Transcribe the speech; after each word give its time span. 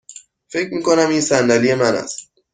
فکر 0.47 0.73
می 0.73 0.83
کنم 0.83 1.09
این 1.09 1.21
صندلی 1.21 1.75
من 1.75 1.95
است. 1.95 2.31